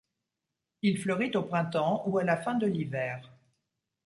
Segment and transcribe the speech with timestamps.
[0.81, 3.29] Il fleurit au printemps ou à la fin de l'hiver.